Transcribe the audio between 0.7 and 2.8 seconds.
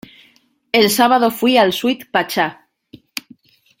El sábado fui al Sweet Pachá.